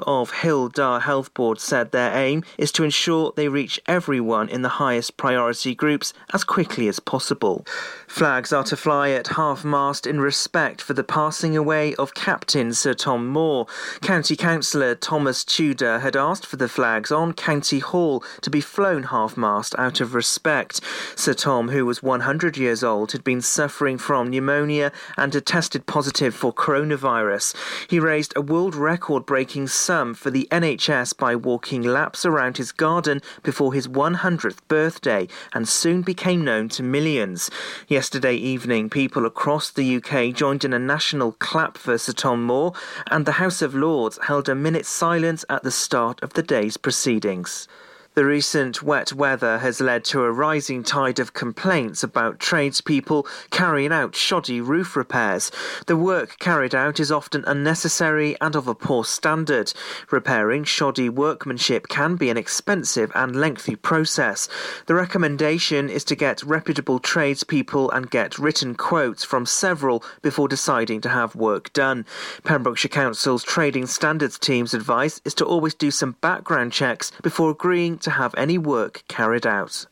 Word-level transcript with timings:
of 0.00 0.32
Dda 0.32 1.02
Health 1.02 1.32
Board 1.34 1.60
said 1.60 1.92
their 1.92 2.12
aim 2.16 2.42
is 2.58 2.72
to 2.72 2.84
ensure 2.84 3.32
they 3.36 3.48
reach 3.48 3.80
everyone 3.86 4.48
in 4.48 4.62
the 4.62 4.80
highest 4.80 5.16
priority 5.16 5.74
groups 5.74 6.12
as 6.32 6.44
quickly 6.44 6.88
as 6.88 6.98
possible. 7.00 7.64
Flags 8.08 8.52
are 8.52 8.64
to 8.64 8.76
fly 8.76 9.10
at 9.10 9.28
half 9.28 9.64
mast 9.64 10.06
in 10.06 10.20
respect 10.20 10.80
for 10.80 10.94
the 10.94 11.04
passing 11.04 11.56
away 11.56 11.94
of 11.94 12.14
Captain 12.14 12.72
Sir 12.72 12.94
Tom 12.94 13.26
Moore. 13.28 13.66
County 14.00 14.36
Councillor 14.36 14.94
Thomas 14.94 15.44
Tudor 15.44 16.00
had 16.00 16.16
asked 16.16 16.46
for 16.46 16.56
the 16.56 16.68
flags 16.68 17.12
on 17.12 17.32
County 17.32 17.78
Hall 17.78 18.24
to 18.42 18.50
be 18.50 18.60
flown 18.60 19.04
half 19.04 19.36
mast 19.36 19.74
out 19.78 20.00
of 20.00 20.14
respect. 20.14 20.80
Sir 21.16 21.34
Tom, 21.34 21.68
who 21.68 21.86
was 21.86 22.02
100 22.02 22.56
years 22.56 22.82
old, 22.82 23.12
had 23.12 23.24
been 23.24 23.40
suffering 23.40 23.98
from 23.98 24.30
pneumonia 24.30 24.92
and 25.16 25.32
had 25.34 25.46
tested 25.46 25.86
positive 25.86 26.34
for 26.34 26.52
coronavirus. 26.52 27.54
He 27.88 28.00
raised 28.00 28.32
a 28.36 28.40
world 28.40 28.74
record 28.74 29.26
breaking 29.26 29.68
sum 29.84 30.14
for 30.14 30.30
the 30.30 30.48
NHS 30.50 31.14
by 31.18 31.36
walking 31.36 31.82
laps 31.82 32.24
around 32.24 32.56
his 32.56 32.72
garden 32.72 33.20
before 33.42 33.74
his 33.74 33.86
100th 33.86 34.60
birthday 34.66 35.28
and 35.52 35.68
soon 35.68 36.00
became 36.00 36.42
known 36.42 36.70
to 36.70 36.82
millions. 36.82 37.50
Yesterday 37.86 38.34
evening, 38.34 38.88
people 38.88 39.26
across 39.26 39.70
the 39.70 39.96
UK 39.96 40.34
joined 40.34 40.64
in 40.64 40.72
a 40.72 40.78
national 40.78 41.32
clap 41.32 41.76
for 41.76 41.98
Sir 41.98 42.14
Tom 42.14 42.44
Moore, 42.44 42.72
and 43.10 43.26
the 43.26 43.32
House 43.32 43.60
of 43.60 43.74
Lords 43.74 44.18
held 44.22 44.48
a 44.48 44.54
minute's 44.54 44.88
silence 44.88 45.44
at 45.50 45.64
the 45.64 45.70
start 45.70 46.22
of 46.22 46.32
the 46.32 46.42
day's 46.42 46.78
proceedings. 46.78 47.68
The 48.14 48.24
recent 48.24 48.80
wet 48.80 49.12
weather 49.12 49.58
has 49.58 49.80
led 49.80 50.04
to 50.04 50.22
a 50.22 50.30
rising 50.30 50.84
tide 50.84 51.18
of 51.18 51.32
complaints 51.32 52.04
about 52.04 52.38
tradespeople 52.38 53.26
carrying 53.50 53.90
out 53.90 54.14
shoddy 54.14 54.60
roof 54.60 54.94
repairs. 54.94 55.50
The 55.86 55.96
work 55.96 56.38
carried 56.38 56.76
out 56.76 57.00
is 57.00 57.10
often 57.10 57.42
unnecessary 57.44 58.36
and 58.40 58.54
of 58.54 58.68
a 58.68 58.74
poor 58.76 59.04
standard. 59.04 59.72
Repairing 60.12 60.62
shoddy 60.62 61.08
workmanship 61.08 61.88
can 61.88 62.14
be 62.14 62.30
an 62.30 62.36
expensive 62.36 63.10
and 63.16 63.34
lengthy 63.34 63.74
process. 63.74 64.48
The 64.86 64.94
recommendation 64.94 65.90
is 65.90 66.04
to 66.04 66.14
get 66.14 66.44
reputable 66.44 67.00
tradespeople 67.00 67.90
and 67.90 68.08
get 68.08 68.38
written 68.38 68.76
quotes 68.76 69.24
from 69.24 69.44
several 69.44 70.04
before 70.22 70.46
deciding 70.46 71.00
to 71.00 71.08
have 71.08 71.34
work 71.34 71.72
done. 71.72 72.06
Pembrokeshire 72.44 72.90
Council's 72.90 73.42
trading 73.42 73.86
standards 73.86 74.38
team's 74.38 74.72
advice 74.72 75.20
is 75.24 75.34
to 75.34 75.44
always 75.44 75.74
do 75.74 75.90
some 75.90 76.12
background 76.20 76.70
checks 76.70 77.10
before 77.20 77.50
agreeing 77.50 77.98
to 78.04 78.10
have 78.10 78.34
any 78.36 78.58
work 78.58 79.02
carried 79.08 79.46
out. 79.46 79.86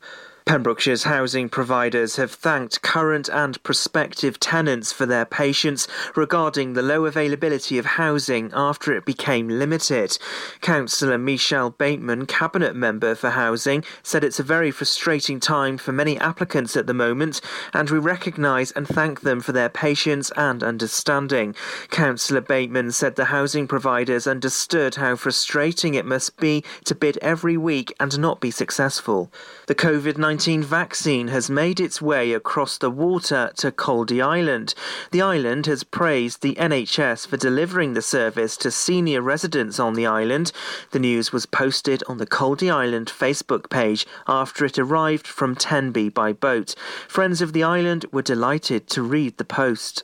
Pembrokeshire's 0.45 1.05
housing 1.05 1.49
providers 1.49 2.17
have 2.17 2.33
thanked 2.33 2.83
current 2.83 3.29
and 3.29 3.63
prospective 3.63 4.41
tenants 4.41 4.93
for 4.93 5.07
their 5.07 5.25
patience 5.25 5.87
regarding 6.17 6.73
the 6.73 6.83
low 6.83 7.05
availability 7.05 7.79
of 7.79 7.87
housing 7.87 8.51
after 8.53 8.93
it 8.93 9.05
became 9.05 9.49
limited. 9.49 10.19
Councillor 10.61 11.17
Michelle 11.17 11.71
Bateman, 11.71 12.27
Cabinet 12.27 12.75
Member 12.75 13.15
for 13.15 13.31
Housing, 13.31 13.85
said 14.03 14.25
it's 14.25 14.41
a 14.41 14.45
very 14.45 14.73
frustrating 14.73 15.39
time 15.39 15.79
for 15.79 15.93
many 15.93 16.19
applicants 16.19 16.77
at 16.77 16.89
the 16.89 16.95
moment, 16.95 17.41
and 17.73 17.89
we 17.89 17.99
recognise 17.99 18.73
and 18.73 18.89
thank 18.89 19.21
them 19.21 19.41
for 19.41 19.53
their 19.53 19.69
patience 19.69 20.33
and 20.37 20.65
understanding. 20.65 21.55
Councillor 21.91 22.41
Bateman 22.41 22.91
said 22.91 23.15
the 23.15 23.27
housing 23.27 23.69
providers 23.69 24.27
understood 24.27 24.97
how 24.97 25.15
frustrating 25.15 25.95
it 25.95 26.05
must 26.05 26.37
be 26.39 26.65
to 26.85 26.97
bid 26.97 27.17
every 27.19 27.57
week 27.57 27.95
and 28.01 28.19
not 28.19 28.41
be 28.41 28.51
successful. 28.51 29.33
The 29.69 29.75
COVID 29.77 30.19
19 30.19 30.32
19 30.33 30.63
vaccine 30.63 31.29
has 31.29 31.51
made 31.51 31.79
its 31.79 32.01
way 32.01 32.33
across 32.33 32.79
the 32.79 32.89
water 32.89 33.53
to 33.55 33.71
Caldy 33.71 34.25
Island. 34.25 34.73
The 35.11 35.21
island 35.21 35.67
has 35.67 35.85
praised 35.85 36.41
the 36.41 36.55
NHS 36.55 37.27
for 37.27 37.37
delivering 37.37 37.93
the 37.93 38.01
service 38.01 38.57
to 38.57 38.71
senior 38.71 39.21
residents 39.21 39.79
on 39.79 39.93
the 39.93 40.07
island. 40.07 40.51
The 40.93 41.01
news 41.01 41.33
was 41.33 41.45
posted 41.45 42.03
on 42.09 42.17
the 42.17 42.27
Caldy 42.27 42.73
Island 42.73 43.13
Facebook 43.15 43.69
page 43.69 44.07
after 44.27 44.65
it 44.65 44.79
arrived 44.79 45.27
from 45.27 45.55
Tenby 45.55 46.09
by 46.09 46.33
boat. 46.33 46.75
Friends 47.09 47.43
of 47.43 47.53
the 47.53 47.63
island 47.63 48.07
were 48.11 48.23
delighted 48.23 48.89
to 48.89 49.03
read 49.03 49.37
the 49.37 49.45
post. 49.45 50.03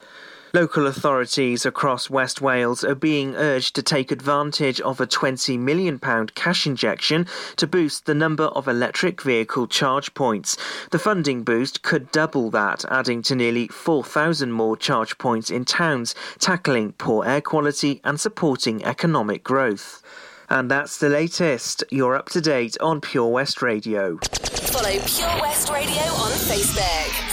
Local 0.54 0.86
authorities 0.86 1.66
across 1.66 2.08
West 2.08 2.40
Wales 2.40 2.82
are 2.82 2.94
being 2.94 3.36
urged 3.36 3.74
to 3.74 3.82
take 3.82 4.10
advantage 4.10 4.80
of 4.80 4.98
a 4.98 5.06
£20 5.06 5.58
million 5.58 5.98
cash 6.34 6.66
injection 6.66 7.26
to 7.56 7.66
boost 7.66 8.06
the 8.06 8.14
number 8.14 8.44
of 8.44 8.66
electric 8.66 9.20
vehicle 9.20 9.66
charge 9.66 10.14
points. 10.14 10.56
The 10.90 10.98
funding 10.98 11.42
boost 11.42 11.82
could 11.82 12.10
double 12.12 12.50
that, 12.50 12.84
adding 12.90 13.20
to 13.22 13.34
nearly 13.34 13.68
4,000 13.68 14.50
more 14.50 14.76
charge 14.76 15.18
points 15.18 15.50
in 15.50 15.66
towns, 15.66 16.14
tackling 16.38 16.92
poor 16.92 17.26
air 17.26 17.42
quality 17.42 18.00
and 18.02 18.18
supporting 18.18 18.82
economic 18.84 19.44
growth. 19.44 20.02
And 20.48 20.70
that's 20.70 20.96
the 20.96 21.10
latest. 21.10 21.84
You're 21.90 22.16
up 22.16 22.30
to 22.30 22.40
date 22.40 22.78
on 22.80 23.02
Pure 23.02 23.28
West 23.28 23.60
Radio. 23.60 24.16
Follow 24.22 24.98
Pure 24.98 25.42
West 25.42 25.68
Radio 25.68 26.02
on 26.02 26.32
Facebook. 26.32 27.28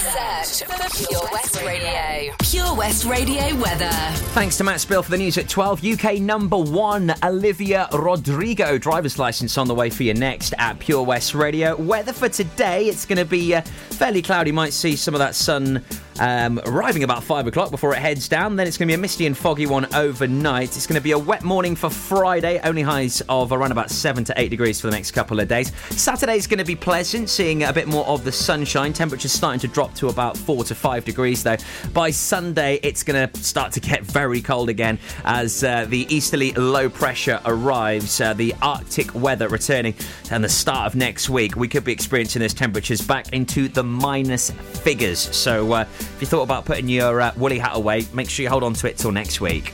Pure 0.57 1.29
West 1.33 1.61
Radio. 1.63 2.33
Pure 2.39 2.75
West 2.75 3.03
Radio 3.03 3.55
weather. 3.57 3.89
Thanks 4.31 4.55
to 4.55 4.63
Matt 4.63 4.79
Spill 4.79 5.03
for 5.03 5.11
the 5.11 5.17
news 5.17 5.37
at 5.37 5.49
12. 5.49 5.83
UK 5.83 6.19
number 6.19 6.57
one, 6.57 7.13
Olivia 7.23 7.89
Rodrigo. 7.91 8.77
Driver's 8.77 9.19
license 9.19 9.57
on 9.57 9.67
the 9.67 9.75
way 9.75 9.89
for 9.89 10.03
you 10.03 10.13
next 10.13 10.53
at 10.57 10.79
Pure 10.79 11.03
West 11.03 11.35
Radio. 11.35 11.75
Weather 11.75 12.13
for 12.13 12.29
today, 12.29 12.85
it's 12.85 13.05
going 13.05 13.17
to 13.17 13.25
be 13.25 13.53
uh, 13.53 13.61
fairly 13.63 14.21
cloudy. 14.21 14.53
Might 14.53 14.71
see 14.71 14.95
some 14.95 15.13
of 15.13 15.19
that 15.19 15.35
sun 15.35 15.83
um, 16.19 16.61
arriving 16.65 17.03
about 17.03 17.23
5 17.23 17.47
o'clock 17.47 17.71
before 17.71 17.93
it 17.93 17.99
heads 17.99 18.29
down. 18.29 18.55
Then 18.55 18.67
it's 18.67 18.77
going 18.77 18.87
to 18.87 18.91
be 18.91 18.95
a 18.95 19.01
misty 19.01 19.25
and 19.25 19.37
foggy 19.37 19.65
one 19.65 19.93
overnight. 19.93 20.75
It's 20.75 20.87
going 20.87 20.95
to 20.95 21.03
be 21.03 21.11
a 21.11 21.19
wet 21.19 21.43
morning 21.43 21.75
for 21.75 21.89
Friday, 21.89 22.59
only 22.63 22.81
highs 22.81 23.21
of 23.27 23.51
around 23.51 23.71
about 23.71 23.89
7 23.89 24.23
to 24.25 24.33
8 24.39 24.49
degrees 24.49 24.79
for 24.79 24.87
the 24.87 24.95
next 24.95 25.11
couple 25.11 25.39
of 25.39 25.47
days. 25.47 25.73
Saturday's 25.89 26.47
going 26.47 26.59
to 26.59 26.65
be 26.65 26.75
pleasant, 26.75 27.29
seeing 27.29 27.63
a 27.63 27.73
bit 27.73 27.87
more 27.87 28.05
of 28.05 28.23
the 28.23 28.31
sunshine. 28.31 28.93
Temperatures 28.93 29.33
starting 29.33 29.59
to 29.59 29.67
drop 29.67 29.93
to 29.95 30.07
about 30.07 30.37
4 30.45 30.63
to 30.65 30.75
5 30.75 31.05
degrees, 31.05 31.43
though. 31.43 31.57
By 31.93 32.11
Sunday, 32.11 32.79
it's 32.83 33.03
going 33.03 33.27
to 33.27 33.39
start 33.39 33.71
to 33.73 33.79
get 33.79 34.03
very 34.03 34.41
cold 34.41 34.69
again 34.69 34.99
as 35.23 35.63
uh, 35.63 35.85
the 35.85 36.05
easterly 36.13 36.51
low 36.53 36.89
pressure 36.89 37.41
arrives, 37.45 38.21
uh, 38.21 38.33
the 38.33 38.53
Arctic 38.61 39.13
weather 39.15 39.47
returning, 39.49 39.95
and 40.31 40.43
the 40.43 40.49
start 40.49 40.85
of 40.87 40.95
next 40.95 41.29
week. 41.29 41.55
We 41.55 41.67
could 41.67 41.83
be 41.83 41.91
experiencing 41.91 42.41
those 42.41 42.53
temperatures 42.53 43.01
back 43.01 43.33
into 43.33 43.67
the 43.67 43.83
minus 43.83 44.51
figures. 44.51 45.19
So, 45.19 45.71
uh, 45.73 45.81
if 45.81 46.17
you 46.21 46.27
thought 46.27 46.43
about 46.43 46.65
putting 46.65 46.87
your 46.87 47.21
uh, 47.21 47.31
woolly 47.35 47.59
hat 47.59 47.75
away, 47.75 48.05
make 48.13 48.29
sure 48.29 48.43
you 48.43 48.49
hold 48.49 48.63
on 48.63 48.73
to 48.75 48.89
it 48.89 48.97
till 48.97 49.11
next 49.11 49.41
week. 49.41 49.73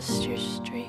Street. 0.00 0.88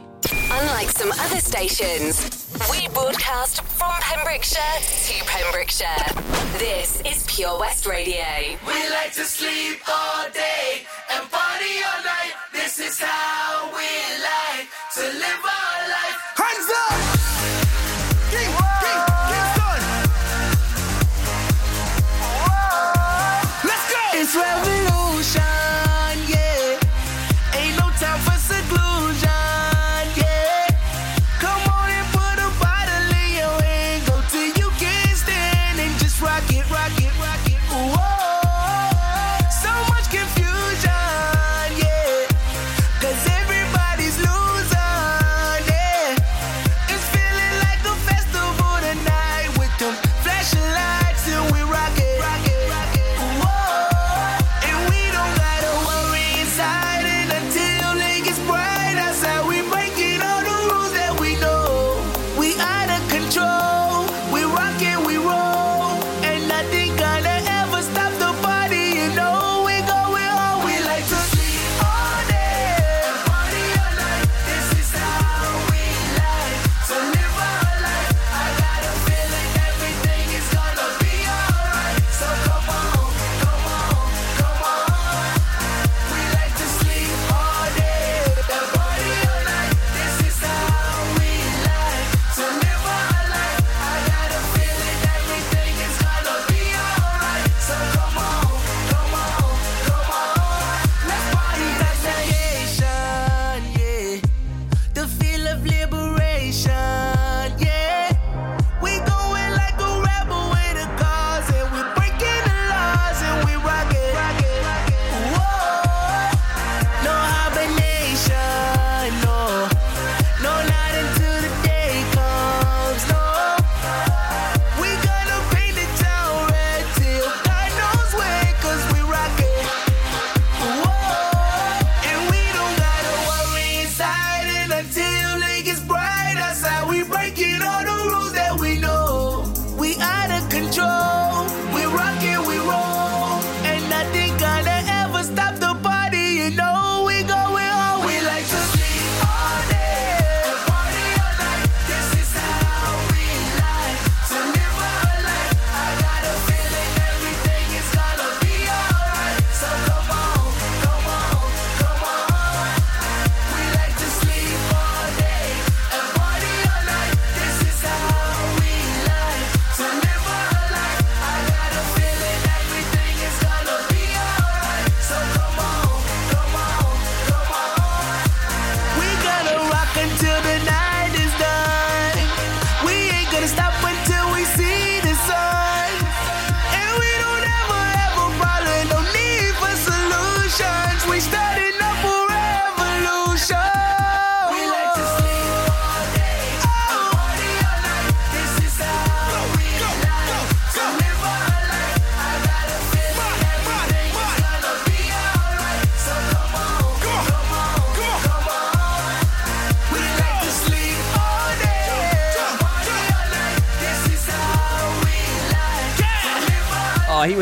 Unlike 0.51 0.89
some 0.89 1.11
other 1.11 1.39
stations, 1.39 2.51
we 2.69 2.89
broadcast 2.89 3.61
from 3.63 3.91
Pembrokeshire 4.01 4.59
to 4.81 5.25
Pembrokeshire. 5.25 6.13
This 6.57 7.01
is 7.05 7.23
Pure 7.25 7.57
West 7.59 7.85
Radio. 7.85 8.25
We 8.65 8.89
like 8.89 9.13
to 9.13 9.23
sleep 9.23 9.79
all 9.87 10.29
day 10.31 10.85
and 11.13 11.31
party 11.31 11.75
all 11.87 12.03
night. 12.03 12.33
This 12.51 12.79
is 12.79 12.99
how 12.99 13.67
we 13.67 13.87
like 14.23 14.67
to 14.95 15.01
live 15.17 15.56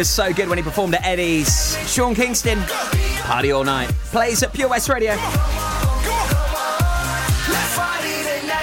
was 0.05 0.13
so 0.13 0.31
good 0.31 0.47
when 0.47 0.57
he 0.57 0.63
performed 0.63 0.93
at 0.93 1.03
Eddie's. 1.03 1.75
Sean 1.91 2.13
Kingston, 2.13 2.61
Party 3.21 3.51
All 3.51 3.63
Night, 3.63 3.89
plays 4.11 4.43
at 4.43 4.53
Pure 4.53 4.69
West 4.69 4.87
Radio. 4.87 5.15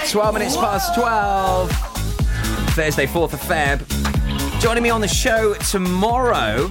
12 0.09 0.33
minutes 0.33 0.55
past 0.55 0.95
12. 0.95 1.69
Thursday, 2.75 3.05
4th 3.05 3.33
of 3.33 3.41
Feb. 3.41 4.61
Joining 4.61 4.83
me 4.83 4.89
on 4.89 5.01
the 5.01 5.07
show 5.07 5.53
tomorrow, 5.55 6.69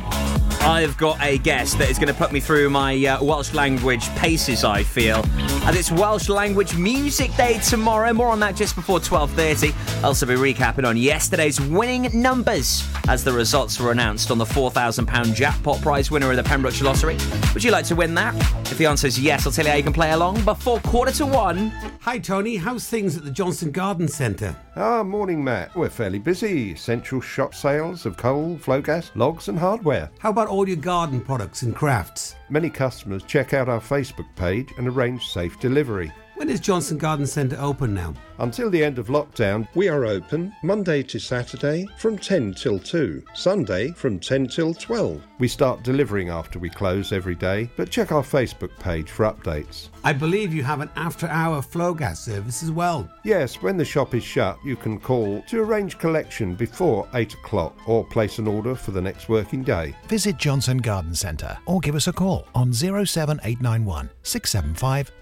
I've 0.62 0.96
got 0.96 1.20
a 1.20 1.36
guest 1.36 1.76
that 1.78 1.90
is 1.90 1.98
going 1.98 2.08
to 2.08 2.14
put 2.14 2.32
me 2.32 2.40
through 2.40 2.70
my 2.70 2.94
uh, 3.04 3.22
Welsh 3.22 3.52
language 3.52 4.08
paces, 4.16 4.64
I 4.64 4.84
feel. 4.84 5.22
And 5.64 5.76
it's 5.76 5.92
Welsh 5.92 6.28
Language 6.28 6.76
Music 6.76 7.32
Day 7.36 7.58
tomorrow. 7.60 8.12
More 8.12 8.26
on 8.26 8.40
that 8.40 8.56
just 8.56 8.74
before 8.74 8.98
12.30. 8.98 9.72
I'll 9.98 10.06
also 10.06 10.26
be 10.26 10.34
recapping 10.34 10.84
on 10.84 10.96
yesterday's 10.96 11.60
winning 11.60 12.10
numbers 12.20 12.84
as 13.06 13.22
the 13.22 13.32
results 13.32 13.78
were 13.78 13.92
announced 13.92 14.32
on 14.32 14.38
the 14.38 14.44
£4,000 14.44 15.32
jackpot 15.34 15.80
prize 15.80 16.10
winner 16.10 16.30
of 16.30 16.36
the 16.36 16.42
Pembrokeshire 16.42 16.84
Lottery. 16.84 17.16
Would 17.54 17.62
you 17.62 17.70
like 17.70 17.84
to 17.86 17.94
win 17.94 18.12
that? 18.16 18.34
If 18.72 18.78
the 18.78 18.86
answer 18.86 19.06
is 19.06 19.20
yes, 19.20 19.46
I'll 19.46 19.52
tell 19.52 19.64
you 19.64 19.70
how 19.70 19.76
you 19.76 19.84
can 19.84 19.92
play 19.92 20.10
along 20.10 20.44
before 20.44 20.80
quarter 20.80 21.12
to 21.12 21.26
one. 21.26 21.72
Hi, 22.02 22.18
Tony. 22.18 22.56
How's 22.56 22.88
things 22.88 23.16
at 23.16 23.22
the 23.22 23.30
Johnson 23.30 23.70
Garden 23.70 24.08
Centre? 24.08 24.56
Ah, 24.74 25.04
morning, 25.04 25.44
Matt. 25.44 25.72
We're 25.76 25.88
fairly 25.88 26.18
busy. 26.18 26.74
Central 26.74 27.20
shop 27.20 27.54
sales 27.54 28.06
of 28.06 28.16
coal, 28.16 28.56
Flogas, 28.56 29.12
logs, 29.14 29.46
and 29.46 29.56
hardware. 29.56 30.10
How 30.18 30.30
about 30.30 30.48
all 30.48 30.66
your 30.66 30.78
garden 30.78 31.20
products 31.20 31.62
and 31.62 31.76
crafts? 31.76 32.34
Many 32.50 32.70
customers 32.70 33.22
check 33.22 33.54
out 33.54 33.68
our 33.68 33.78
Facebook 33.78 34.26
page 34.34 34.72
and 34.78 34.88
arrange 34.88 35.28
safe 35.28 35.60
delivery. 35.60 36.12
When 36.34 36.50
is 36.50 36.58
Johnson 36.58 36.98
Garden 36.98 37.24
Centre 37.24 37.56
open 37.60 37.94
now? 37.94 38.14
Until 38.38 38.68
the 38.68 38.82
end 38.82 38.98
of 38.98 39.06
lockdown, 39.06 39.68
we 39.76 39.88
are 39.88 40.04
open 40.04 40.52
Monday 40.64 41.04
to 41.04 41.20
Saturday 41.20 41.86
from 41.98 42.18
10 42.18 42.54
till 42.54 42.80
2, 42.80 43.22
Sunday 43.32 43.92
from 43.92 44.18
10 44.18 44.48
till 44.48 44.74
12. 44.74 45.22
We 45.38 45.46
start 45.46 45.84
delivering 45.84 46.30
after 46.30 46.58
we 46.58 46.68
close 46.68 47.12
every 47.12 47.36
day, 47.36 47.70
but 47.76 47.90
check 47.90 48.10
our 48.10 48.24
Facebook 48.24 48.76
page 48.80 49.08
for 49.08 49.24
updates. 49.24 49.90
I 50.04 50.12
believe 50.12 50.52
you 50.52 50.64
have 50.64 50.80
an 50.80 50.90
after 50.96 51.28
hour 51.28 51.62
Flogas 51.62 52.16
service 52.16 52.62
as 52.62 52.70
well. 52.72 53.08
Yes, 53.22 53.62
when 53.62 53.76
the 53.76 53.84
shop 53.84 54.14
is 54.14 54.24
shut, 54.24 54.58
you 54.64 54.74
can 54.74 54.98
call 54.98 55.42
to 55.48 55.60
arrange 55.60 55.98
collection 55.98 56.54
before 56.54 57.08
8 57.14 57.34
o'clock 57.34 57.76
or 57.86 58.04
place 58.04 58.38
an 58.38 58.48
order 58.48 58.74
for 58.74 58.90
the 58.90 59.00
next 59.00 59.28
working 59.28 59.62
day. 59.62 59.94
Visit 60.08 60.38
Johnson 60.38 60.78
Garden 60.78 61.14
Centre 61.14 61.56
or 61.66 61.78
give 61.80 61.94
us 61.94 62.08
a 62.08 62.12
call 62.12 62.46
on 62.54 62.72
07891 62.72 64.10
675 64.22 65.12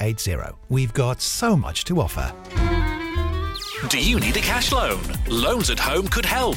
080. 0.00 0.36
We've 0.68 0.92
got 0.92 1.20
so 1.20 1.56
much 1.56 1.84
to 1.84 2.00
offer. 2.00 2.32
Do 3.88 4.00
you 4.00 4.18
need 4.18 4.36
a 4.36 4.40
cash 4.40 4.72
loan? 4.72 5.00
Loans 5.28 5.70
at 5.70 5.78
Home 5.78 6.08
could 6.08 6.24
help. 6.24 6.56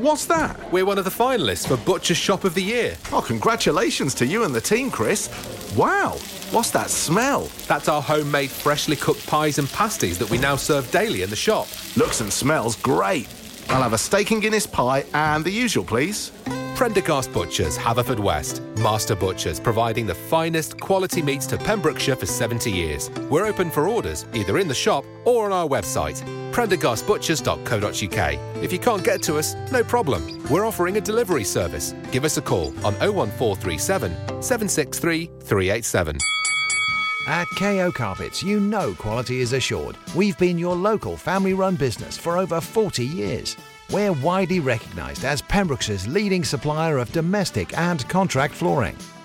What's 0.00 0.24
that? 0.26 0.72
We're 0.72 0.86
one 0.86 0.96
of 0.96 1.04
the 1.04 1.10
finalists 1.10 1.68
for 1.68 1.76
Butcher 1.76 2.14
Shop 2.14 2.44
of 2.44 2.54
the 2.54 2.62
Year. 2.62 2.96
Oh, 3.12 3.20
congratulations 3.20 4.14
to 4.14 4.24
you 4.24 4.44
and 4.44 4.54
the 4.54 4.60
team, 4.60 4.90
Chris. 4.90 5.28
Wow, 5.76 6.12
what's 6.52 6.70
that 6.70 6.88
smell? 6.88 7.50
That's 7.68 7.86
our 7.86 8.00
homemade 8.00 8.48
freshly 8.48 8.96
cooked 8.96 9.26
pies 9.26 9.58
and 9.58 9.68
pasties 9.68 10.18
that 10.18 10.30
we 10.30 10.38
now 10.38 10.56
serve 10.56 10.90
daily 10.90 11.20
in 11.20 11.28
the 11.28 11.36
shop. 11.36 11.68
Looks 11.98 12.22
and 12.22 12.32
smells 12.32 12.76
great. 12.76 13.28
I'll 13.68 13.82
have 13.82 13.92
a 13.92 13.98
steak 13.98 14.30
and 14.30 14.40
Guinness 14.40 14.66
pie 14.66 15.04
and 15.12 15.44
the 15.44 15.50
usual, 15.50 15.84
please. 15.84 16.32
Prendergast 16.76 17.30
Butchers, 17.34 17.76
Haverfordwest. 17.76 18.78
Master 18.78 19.14
Butchers, 19.14 19.60
providing 19.60 20.06
the 20.06 20.14
finest 20.14 20.80
quality 20.80 21.20
meats 21.20 21.46
to 21.48 21.58
Pembrokeshire 21.58 22.16
for 22.16 22.24
70 22.24 22.70
years. 22.70 23.10
We're 23.28 23.44
open 23.44 23.70
for 23.70 23.86
orders, 23.86 24.24
either 24.32 24.56
in 24.56 24.66
the 24.66 24.74
shop 24.74 25.04
or 25.26 25.44
on 25.44 25.52
our 25.52 25.68
website, 25.68 26.24
prendergastbutchers.co.uk. 26.52 28.62
If 28.62 28.72
you 28.72 28.78
can't 28.78 29.04
get 29.04 29.22
to 29.22 29.38
us, 29.38 29.54
no 29.70 29.82
problem. 29.82 30.42
We're 30.48 30.66
offering 30.66 30.96
a 30.96 31.00
delivery 31.00 31.44
service. 31.44 31.94
Give 32.12 32.24
us 32.24 32.36
a 32.36 32.42
call 32.42 32.68
on 32.84 32.94
01437 33.00 34.42
763 34.42 35.30
387. 35.40 36.18
At 37.26 37.46
KO 37.58 37.92
Carpets, 37.92 38.42
you 38.42 38.60
know 38.60 38.94
quality 38.94 39.40
is 39.40 39.52
assured. 39.52 39.96
We've 40.16 40.38
been 40.38 40.58
your 40.58 40.74
local 40.74 41.16
family 41.16 41.54
run 41.54 41.76
business 41.76 42.16
for 42.16 42.38
over 42.38 42.60
40 42.60 43.04
years. 43.04 43.56
We're 43.90 44.12
widely 44.12 44.60
recognised 44.60 45.24
as 45.24 45.42
Pembrokeshire's 45.42 46.08
leading 46.08 46.44
supplier 46.44 46.98
of 46.98 47.12
domestic 47.12 47.76
and 47.76 48.08
contract 48.08 48.54
flooring. 48.54 48.96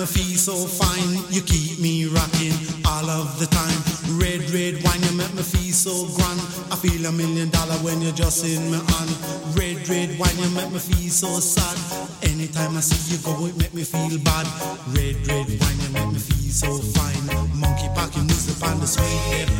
me 0.00 0.06
feel 0.06 0.38
so 0.38 0.56
fine. 0.64 1.20
You 1.28 1.42
keep 1.42 1.78
me 1.78 2.06
rocking 2.08 2.56
all 2.88 3.04
of 3.10 3.36
the 3.38 3.44
time. 3.52 3.80
Red, 4.16 4.40
red 4.48 4.80
wine, 4.80 5.02
you 5.04 5.12
make 5.12 5.34
me 5.34 5.42
feel 5.44 5.74
so 5.76 5.92
grand. 6.16 6.40
I 6.72 6.76
feel 6.80 7.04
a 7.04 7.12
million 7.12 7.50
dollar 7.50 7.76
when 7.84 8.00
you're 8.00 8.16
just 8.16 8.44
in 8.44 8.70
my 8.70 8.80
hand. 8.80 9.12
Red, 9.52 9.84
red 9.88 10.16
wine, 10.18 10.38
you 10.40 10.48
make 10.56 10.72
me 10.72 10.80
feel 10.80 11.10
so 11.12 11.28
sad. 11.40 11.76
Anytime 12.24 12.76
I 12.76 12.80
see 12.80 13.12
you 13.12 13.20
go, 13.20 13.44
it 13.44 13.56
make 13.58 13.74
me 13.74 13.84
feel 13.84 14.16
bad. 14.24 14.48
Red, 14.96 15.20
red 15.28 15.48
wine, 15.60 15.78
you 15.84 15.90
make 15.92 16.12
me 16.16 16.20
feel 16.20 16.48
so 16.48 16.70
fine. 16.96 17.20
Monkey 17.52 17.92
packing 17.92 18.24
music 18.24 18.56
on 18.64 18.80
the 18.80 18.88
sweet 18.88 19.20
dead. 19.28 19.52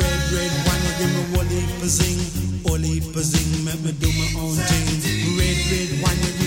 Red, 0.00 0.20
red 0.32 0.52
wine, 0.64 0.82
you 0.88 0.92
give 0.96 1.12
me 1.12 1.22
wally 1.36 1.60
pazing, 1.76 2.20
wally 2.64 3.04
pazing, 3.12 3.68
make 3.68 3.80
me 3.84 3.92
do 3.92 4.08
my 4.16 4.28
own 4.40 4.56
thing. 4.56 5.36
Red, 5.36 5.58
red 5.68 5.90
wine, 6.00 6.37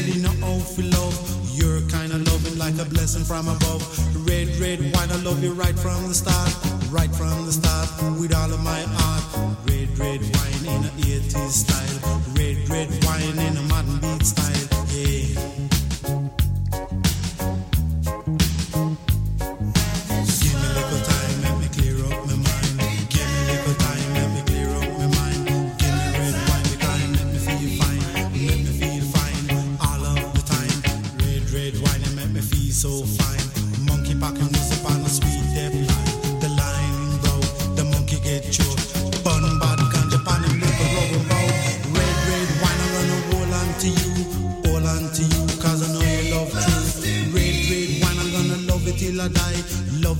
like 2.61 2.77
a 2.77 2.85
blessing 2.85 3.23
from 3.23 3.47
above. 3.47 3.81
Red, 4.27 4.47
red 4.59 4.79
wine, 4.93 5.09
I 5.09 5.15
love 5.23 5.43
you 5.43 5.51
right 5.53 5.77
from 5.77 6.07
the 6.07 6.13
start, 6.13 6.53
right 6.91 7.09
from 7.15 7.45
the 7.47 7.51
start, 7.51 7.89
with 8.19 8.35
all 8.35 8.53
of 8.53 8.59
my 8.63 8.81
heart. 8.81 9.23
Red, 9.65 9.89
red 9.97 10.21
wine 10.21 10.65
in 10.75 10.85
a 10.85 10.91
80s 11.01 11.49
style, 11.63 11.97
red, 12.37 12.69
red 12.69 12.89
wine 13.03 13.39
in 13.47 13.57
a 13.57 13.63
modern 13.63 13.99
beat 13.99 14.23
style, 14.23 14.85
yeah. 14.89 15.70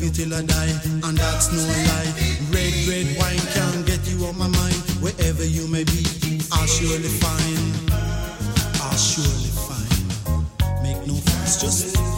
love 0.02 0.18
you 0.18 0.26
till 0.26 0.34
I 0.34 0.42
die, 0.42 0.74
and 1.08 1.18
that's 1.18 1.52
no 1.52 1.62
lie. 1.62 2.14
Red, 2.52 2.74
red 2.88 3.18
wine 3.18 3.46
can 3.54 3.84
get 3.86 4.00
you 4.08 4.26
on 4.26 4.38
my 4.38 4.48
mind. 4.48 4.76
Wherever 5.02 5.46
you 5.46 5.68
may 5.68 5.84
be, 5.84 6.06
I'll 6.52 6.68
surely 6.68 7.10
find. 7.10 7.92
I'll 8.82 8.98
surely 8.98 9.52
find. 9.68 10.84
Make 10.84 11.06
no 11.08 11.16
fuss, 11.16 11.62
just. 11.62 12.11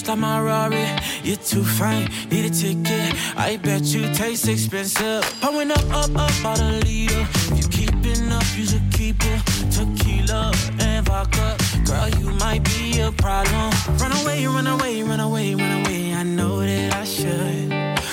Just 0.00 0.08
like 0.08 0.18
my 0.18 0.40
Rari. 0.40 0.86
You're 1.22 1.36
too 1.36 1.62
fine, 1.62 2.08
need 2.30 2.46
a 2.46 2.48
ticket. 2.48 3.14
I 3.36 3.58
bet 3.58 3.82
you 3.82 4.10
taste 4.14 4.48
expensive. 4.48 5.22
Pouring 5.42 5.70
up, 5.70 5.84
up, 5.92 6.08
up, 6.16 6.32
out 6.42 6.58
a 6.58 6.80
leader. 6.86 7.26
If 7.52 7.58
you 7.58 7.68
keeping 7.68 8.32
up, 8.32 8.42
you 8.56 8.64
should 8.64 8.90
keep 8.92 9.16
it. 9.20 9.42
Tequila 9.70 10.54
and 10.78 11.04
vodka. 11.04 11.54
Girl, 11.84 12.08
you 12.18 12.30
might 12.30 12.64
be 12.64 12.98
a 13.00 13.12
problem. 13.12 13.70
Run 13.98 14.12
away, 14.22 14.46
run 14.46 14.66
away, 14.66 15.02
run 15.02 15.20
away, 15.20 15.54
run 15.54 15.84
away. 15.84 16.14
I 16.14 16.22
know 16.22 16.60
that 16.60 16.94
I 16.94 17.04
should. 17.04 17.68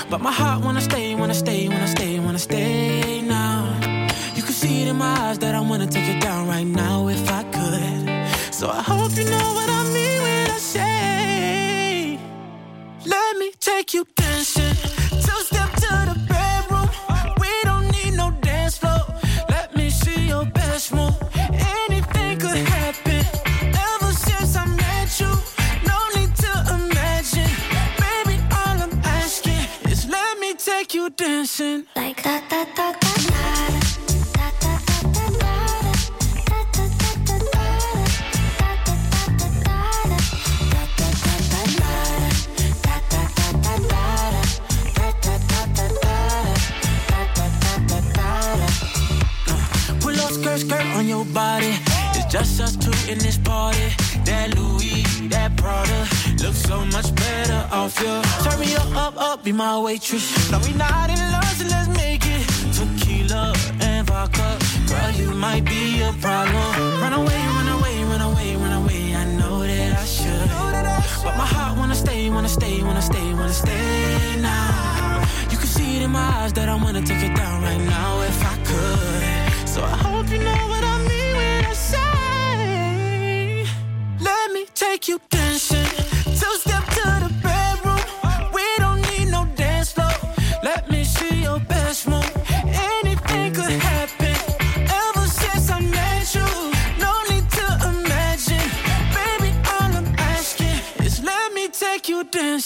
But 0.09 0.19
my 0.19 0.31
heart 0.31 0.65
wanna 0.65 0.81
stay, 0.81 1.15
wanna 1.15 1.33
stay, 1.33 1.66
dancing. 31.17 31.85
Like 31.95 32.21
da 32.23 32.39
da 32.47 32.63
da 32.75 32.91
da 32.93 33.13
da. 33.13 33.77
Skirt, 50.27 50.59
skirt 50.59 50.85
on 50.95 51.07
your 51.07 51.25
body. 51.25 51.73
It's 52.13 52.31
just 52.31 52.61
us 52.61 52.75
two 52.75 52.91
in 53.11 53.17
this 53.17 53.37
party. 53.37 53.89
That 54.25 54.55
Louis, 54.55 55.03
that 55.29 55.55
Prada, 55.57 56.07
looks 56.43 56.61
so 56.61 56.85
much 56.85 57.13
better 57.15 57.67
off 57.71 57.99
you. 57.99 58.21
Turn 58.43 58.59
me 58.59 58.75
up, 58.75 58.95
up, 58.95 59.17
up, 59.17 59.43
be 59.43 59.51
my 59.51 59.79
waitress. 59.79 60.51
No, 60.51 60.59
we 60.59 60.73
not 60.73 61.09
in 61.09 61.19
love, 61.31 61.53
so 61.57 61.65
let's 61.67 61.89
make 61.89 62.23
it. 62.25 62.43
Tequila 62.75 63.53
and 63.81 64.05
vodka, 64.07 64.57
girl, 64.87 65.11
you 65.11 65.31
might 65.33 65.65
be 65.65 66.01
a 66.01 66.11
problem. 66.21 67.01
Run 67.01 67.13
away, 67.13 67.41
run 67.57 67.67
away, 67.77 68.03
run 68.03 68.21
away, 68.21 68.55
run 68.55 68.73
away. 68.81 69.15
I 69.15 69.25
know 69.39 69.59
that 69.61 69.99
I 69.99 70.05
should, 70.05 70.49
but 71.23 71.35
my 71.37 71.45
heart 71.45 71.77
wanna 71.77 71.95
stay, 71.95 72.29
wanna 72.29 72.49
stay, 72.49 72.83
wanna 72.83 73.01
stay, 73.01 73.33
wanna 73.33 73.53
stay 73.53 74.41
now. 74.41 75.23
You 75.51 75.57
can 75.57 75.67
see 75.67 75.97
it 75.97 76.01
in 76.03 76.11
my 76.11 76.27
eyes 76.39 76.53
that 76.53 76.69
I 76.69 76.75
wanna 76.75 77.01
take 77.01 77.23
it 77.23 77.35
down 77.35 77.61
right 77.63 77.81
now 77.81 78.21
if 78.21 78.39
I 78.53 78.55
could. 78.69 79.67
So 79.67 79.83
I 79.83 79.97
hope 80.05 80.29
you 80.29 80.39
know 80.39 80.61
what 80.71 80.83
I 80.83 80.97
mean 81.09 81.35
when 81.39 81.65
I 81.65 81.73
say, 81.73 82.07
Let 84.19 84.51
me 84.51 84.65
take 84.73 85.07
you 85.07 85.19
dancing. 85.29 85.86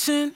You 0.08 0.32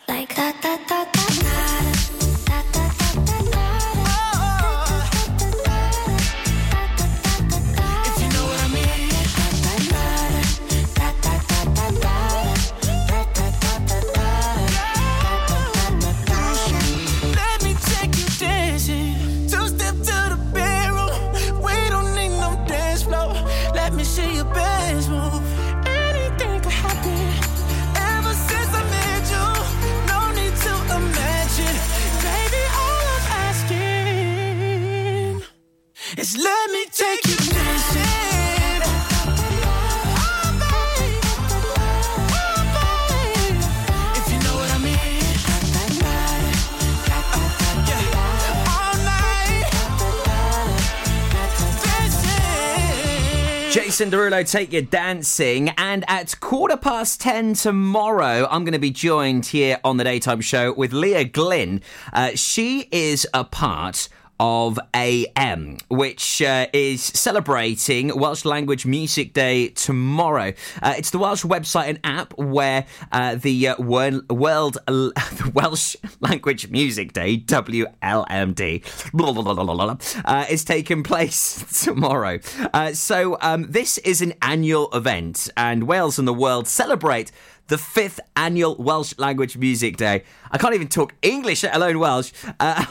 Jason 53.95 54.09
Derulo, 54.09 54.49
take 54.49 54.73
your 54.73 54.81
dancing. 54.81 55.69
And 55.77 56.03
at 56.07 56.39
quarter 56.39 56.77
past 56.77 57.21
10 57.21 57.53
tomorrow, 57.53 58.47
I'm 58.49 58.63
going 58.63 58.73
to 58.73 58.79
be 58.79 58.91
joined 58.91 59.45
here 59.45 59.79
on 59.83 59.97
the 59.97 60.03
daytime 60.03 60.41
show 60.41 60.73
with 60.73 60.93
Leah 60.93 61.25
Glynn. 61.25 61.81
Uh, 62.11 62.31
she 62.35 62.87
is 62.91 63.27
a 63.33 63.43
part 63.43 64.09
of 64.39 64.79
AM, 64.93 65.77
which 65.89 66.41
uh, 66.41 66.67
is 66.73 67.01
celebrating 67.01 68.17
Welsh 68.17 68.45
Language 68.45 68.85
Music 68.85 69.33
Day 69.33 69.69
tomorrow. 69.69 70.53
Uh, 70.81 70.95
it's 70.97 71.09
the 71.09 71.19
Welsh 71.19 71.43
website 71.43 71.89
and 71.89 71.99
app 72.03 72.37
where 72.37 72.85
uh, 73.11 73.35
the 73.35 73.69
uh, 73.69 73.81
world, 73.81 74.29
world 74.29 74.77
the 74.87 75.51
Welsh 75.53 75.95
Language 76.19 76.69
Music 76.69 77.13
Day 77.13 77.37
WLMD 77.37 79.11
blah, 79.13 79.31
blah, 79.31 79.53
blah, 79.53 79.63
blah, 79.63 79.97
uh, 80.25 80.45
is 80.49 80.63
taking 80.63 81.03
place 81.03 81.63
tomorrow. 81.83 82.39
Uh, 82.73 82.93
so 82.93 83.37
um, 83.41 83.65
this 83.69 83.97
is 83.99 84.21
an 84.21 84.33
annual 84.41 84.89
event, 84.93 85.49
and 85.55 85.87
Wales 85.87 86.19
and 86.19 86.27
the 86.27 86.33
world 86.33 86.67
celebrate 86.67 87.31
the 87.67 87.77
fifth 87.77 88.19
annual 88.35 88.75
Welsh 88.75 89.13
Language 89.17 89.57
Music 89.57 89.97
Day. 89.97 90.23
I 90.51 90.57
can't 90.57 90.75
even 90.75 90.87
talk 90.87 91.13
English, 91.21 91.63
let 91.63 91.75
alone 91.75 91.99
Welsh, 91.99 92.31
uh, 92.59 92.85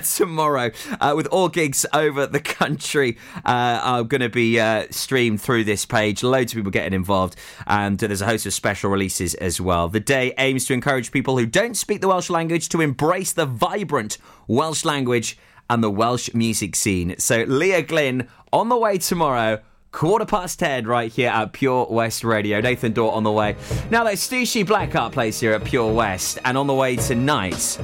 tomorrow, 0.14 0.70
uh, 1.00 1.14
with 1.16 1.26
all 1.28 1.48
gigs 1.48 1.84
over 1.92 2.26
the 2.26 2.40
country 2.40 3.18
uh, 3.44 3.80
are 3.82 4.04
going 4.04 4.20
to 4.20 4.28
be 4.28 4.60
uh, 4.60 4.86
streamed 4.90 5.40
through 5.40 5.64
this 5.64 5.84
page. 5.84 6.22
Loads 6.22 6.52
of 6.52 6.56
people 6.56 6.70
getting 6.70 6.92
involved, 6.92 7.36
and 7.66 7.98
there's 7.98 8.22
a 8.22 8.26
host 8.26 8.46
of 8.46 8.52
special 8.52 8.90
releases 8.90 9.34
as 9.34 9.60
well. 9.60 9.88
The 9.88 10.00
day 10.00 10.32
aims 10.38 10.66
to 10.66 10.74
encourage 10.74 11.10
people 11.10 11.36
who 11.36 11.46
don't 11.46 11.76
speak 11.76 12.00
the 12.00 12.08
Welsh 12.08 12.30
language 12.30 12.68
to 12.70 12.80
embrace 12.80 13.32
the 13.32 13.46
vibrant 13.46 14.18
Welsh 14.46 14.84
language 14.84 15.38
and 15.68 15.82
the 15.82 15.90
Welsh 15.90 16.32
music 16.34 16.76
scene. 16.76 17.16
So, 17.18 17.44
Leah 17.44 17.82
Glynn 17.82 18.28
on 18.52 18.68
the 18.68 18.76
way 18.76 18.98
tomorrow 18.98 19.60
quarter 19.92 20.24
past 20.24 20.58
10 20.58 20.86
right 20.86 21.10
here 21.10 21.30
at 21.30 21.52
Pure 21.52 21.88
West 21.90 22.24
Radio. 22.24 22.60
Nathan 22.60 22.92
Dort 22.92 23.14
on 23.14 23.24
the 23.24 23.32
way. 23.32 23.56
Now, 23.90 24.04
that's 24.04 24.26
Stushy 24.26 24.64
Blackheart 24.64 25.12
plays 25.12 25.40
here 25.40 25.52
at 25.52 25.64
Pure 25.64 25.92
West, 25.92 26.38
and 26.44 26.56
on 26.56 26.66
the 26.66 26.74
way 26.74 26.96
tonight, 26.96 27.78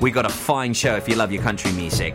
we 0.00 0.10
got 0.10 0.26
a 0.26 0.30
fine 0.30 0.72
show 0.72 0.94
if 0.96 1.08
you 1.08 1.16
love 1.16 1.32
your 1.32 1.42
country 1.42 1.72
music. 1.72 2.14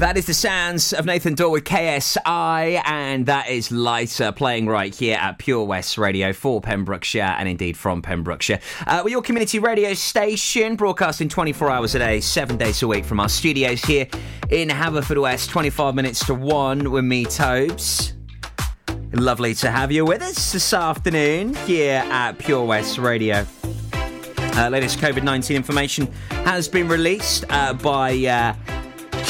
That 0.00 0.16
is 0.16 0.24
the 0.24 0.32
sounds 0.32 0.94
of 0.94 1.04
Nathan 1.04 1.34
Dawe 1.34 1.50
with 1.50 1.64
KSI, 1.64 2.80
and 2.86 3.26
that 3.26 3.50
is 3.50 3.70
Lighter 3.70 4.32
playing 4.32 4.64
right 4.64 4.94
here 4.94 5.18
at 5.20 5.36
Pure 5.36 5.66
West 5.66 5.98
Radio 5.98 6.32
for 6.32 6.62
Pembrokeshire 6.62 7.36
and 7.38 7.46
indeed 7.46 7.76
from 7.76 8.00
Pembrokeshire. 8.00 8.60
Uh, 8.86 9.02
we're 9.04 9.10
your 9.10 9.20
community 9.20 9.58
radio 9.58 9.92
station, 9.92 10.74
broadcasting 10.74 11.28
24 11.28 11.70
hours 11.70 11.94
a 11.94 11.98
day, 11.98 12.18
seven 12.22 12.56
days 12.56 12.82
a 12.82 12.88
week 12.88 13.04
from 13.04 13.20
our 13.20 13.28
studios 13.28 13.84
here 13.84 14.06
in 14.48 14.70
Haverfordwest, 14.70 15.50
25 15.50 15.94
minutes 15.94 16.24
to 16.24 16.34
one 16.34 16.90
with 16.90 17.04
me, 17.04 17.26
Tobes. 17.26 18.14
Lovely 19.12 19.52
to 19.56 19.70
have 19.70 19.92
you 19.92 20.06
with 20.06 20.22
us 20.22 20.52
this 20.52 20.72
afternoon 20.72 21.54
here 21.66 22.02
at 22.06 22.38
Pure 22.38 22.64
West 22.64 22.96
Radio. 22.96 23.44
Uh, 23.92 24.70
latest 24.70 24.98
COVID 24.98 25.24
19 25.24 25.54
information 25.54 26.06
has 26.30 26.68
been 26.68 26.88
released 26.88 27.44
uh, 27.50 27.74
by 27.74 28.12
uh, 28.24 28.79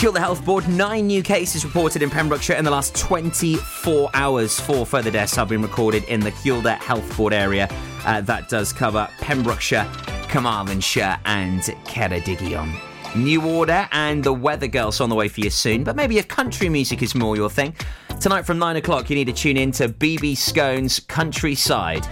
Hywel 0.01 0.14
Dda 0.14 0.20
Health 0.20 0.44
Board. 0.46 0.66
Nine 0.66 1.09
new 1.09 1.22
cases 1.22 1.62
reported 1.62 2.01
in 2.01 2.09
Pembrokeshire 2.09 2.57
in 2.57 2.64
the 2.64 2.70
last 2.70 2.96
24 2.96 4.09
hours. 4.14 4.59
Four 4.59 4.86
further 4.86 5.11
deaths 5.11 5.36
have 5.36 5.51
been 5.51 5.61
recorded 5.61 6.05
in 6.05 6.20
the 6.20 6.30
Hywel 6.30 6.62
Dda 6.62 6.78
Health 6.78 7.16
Board 7.18 7.34
area. 7.34 7.68
Uh, 8.07 8.22
that 8.22 8.48
does 8.48 8.72
cover 8.72 9.07
Pembrokeshire, 9.18 9.86
Carmarthenshire, 10.30 11.18
and 11.26 11.61
Ceredigion. 11.61 12.74
New 13.14 13.46
Order 13.46 13.86
and 13.92 14.24
the 14.24 14.32
Weather 14.32 14.68
Girls 14.68 15.03
on 15.03 15.11
the 15.11 15.14
way 15.14 15.28
for 15.28 15.40
you 15.40 15.51
soon, 15.51 15.84
but 15.84 15.96
maybe 15.96 16.16
if 16.16 16.28
country 16.28 16.70
music 16.70 17.03
is 17.03 17.14
more 17.14 17.36
your 17.36 17.51
thing. 17.51 17.74
Tonight 18.20 18.46
from 18.46 18.59
9 18.59 18.76
o'clock, 18.76 19.11
you 19.11 19.16
need 19.16 19.26
to 19.26 19.34
tune 19.34 19.59
in 19.59 19.70
to 19.72 19.90
BB 19.90 20.34
Scone's 20.38 21.01
Countryside 21.01 22.07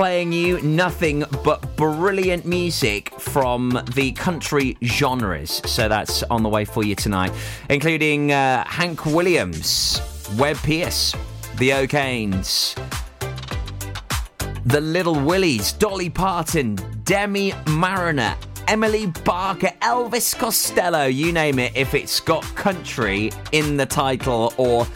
playing 0.00 0.32
you 0.32 0.58
nothing 0.62 1.22
but 1.44 1.76
brilliant 1.76 2.46
music 2.46 3.12
from 3.20 3.78
the 3.94 4.10
country 4.12 4.74
genres. 4.82 5.60
So 5.66 5.90
that's 5.90 6.22
on 6.22 6.42
the 6.42 6.48
way 6.48 6.64
for 6.64 6.82
you 6.82 6.94
tonight, 6.94 7.30
including 7.68 8.32
uh, 8.32 8.64
Hank 8.66 9.04
Williams, 9.04 10.00
Webb 10.38 10.56
Pierce, 10.62 11.14
The 11.58 11.74
O'Kanes, 11.74 12.74
The 14.64 14.80
Little 14.80 15.20
Willies, 15.20 15.72
Dolly 15.72 16.08
Parton, 16.08 16.76
Demi 17.04 17.52
Marriner. 17.66 18.34
Emily 18.68 19.06
Barker, 19.24 19.72
Elvis 19.82 20.38
Costello, 20.38 21.06
you 21.06 21.32
name 21.32 21.58
it, 21.58 21.72
if 21.74 21.92
it's 21.92 22.20
got 22.20 22.44
country 22.54 23.32
in 23.50 23.76
the 23.76 23.84
title 23.84 24.54
or 24.56 24.86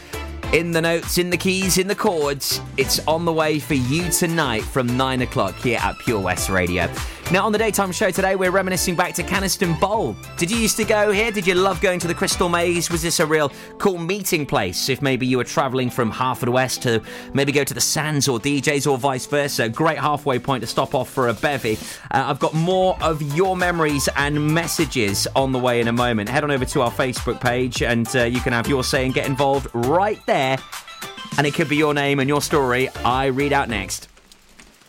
in 0.54 0.70
the 0.70 0.80
notes, 0.80 1.18
in 1.18 1.30
the 1.30 1.36
keys, 1.36 1.78
in 1.78 1.88
the 1.88 1.96
chords. 1.96 2.60
It's 2.76 3.04
on 3.08 3.24
the 3.24 3.32
way 3.32 3.58
for 3.58 3.74
you 3.74 4.08
tonight 4.08 4.62
from 4.62 4.96
9 4.96 5.22
o'clock 5.22 5.56
here 5.56 5.80
at 5.82 5.98
Pure 5.98 6.20
West 6.20 6.48
Radio. 6.48 6.88
Now, 7.32 7.46
on 7.46 7.52
the 7.52 7.58
daytime 7.58 7.90
show 7.90 8.10
today, 8.10 8.36
we're 8.36 8.50
reminiscing 8.50 8.94
back 8.96 9.14
to 9.14 9.22
Canaston 9.22 9.80
Bowl. 9.80 10.14
Did 10.36 10.50
you 10.50 10.58
used 10.58 10.76
to 10.76 10.84
go 10.84 11.10
here? 11.10 11.32
Did 11.32 11.46
you 11.46 11.54
love 11.54 11.80
going 11.80 11.98
to 12.00 12.06
the 12.06 12.14
Crystal 12.14 12.50
Maze? 12.50 12.90
Was 12.90 13.00
this 13.00 13.18
a 13.18 13.24
real 13.24 13.50
cool 13.78 13.96
meeting 13.96 14.44
place? 14.44 14.90
If 14.90 15.00
maybe 15.00 15.26
you 15.26 15.38
were 15.38 15.44
travelling 15.44 15.88
from 15.88 16.12
Haverfordwest 16.12 16.82
to 16.82 17.02
maybe 17.32 17.50
go 17.50 17.64
to 17.64 17.72
the 17.72 17.80
Sands 17.80 18.28
or 18.28 18.38
DJs 18.38 18.88
or 18.88 18.98
vice 18.98 19.24
versa, 19.24 19.70
great 19.70 19.98
halfway 19.98 20.38
point 20.38 20.60
to 20.60 20.66
stop 20.66 20.94
off 20.94 21.08
for 21.08 21.28
a 21.28 21.34
bevy. 21.34 21.78
Uh, 22.10 22.24
I've 22.26 22.38
got 22.38 22.52
more 22.52 22.96
of 23.02 23.22
your 23.34 23.56
memories 23.56 24.06
and 24.16 24.54
messages 24.54 25.26
on 25.34 25.52
the 25.52 25.58
way 25.58 25.80
in 25.80 25.88
a 25.88 25.92
moment. 25.92 26.28
Head 26.28 26.44
on 26.44 26.50
over 26.50 26.66
to 26.66 26.82
our 26.82 26.92
Facebook 26.92 27.40
page 27.40 27.82
and 27.82 28.06
uh, 28.14 28.24
you 28.24 28.40
can 28.40 28.52
have 28.52 28.68
your 28.68 28.84
say 28.84 29.06
and 29.06 29.14
get 29.14 29.26
involved 29.26 29.68
right 29.72 30.20
there. 30.26 30.58
And 31.38 31.46
it 31.46 31.54
could 31.54 31.70
be 31.70 31.76
your 31.76 31.94
name 31.94 32.20
and 32.20 32.28
your 32.28 32.42
story 32.42 32.90
I 32.90 33.26
read 33.26 33.54
out 33.54 33.70
next. 33.70 34.08